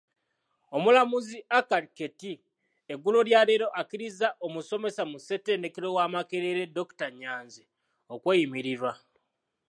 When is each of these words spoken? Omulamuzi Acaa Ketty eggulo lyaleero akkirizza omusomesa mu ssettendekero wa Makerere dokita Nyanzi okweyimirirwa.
Omulamuzi 0.75 1.39
Acaa 1.57 1.85
Ketty 1.97 2.33
eggulo 2.93 3.19
lyaleero 3.27 3.67
akkirizza 3.81 4.27
omusomesa 4.45 5.03
mu 5.11 5.17
ssettendekero 5.19 5.87
wa 5.97 6.05
Makerere 6.13 6.63
dokita 6.75 7.07
Nyanzi 7.19 7.63
okweyimirirwa. 8.13 8.91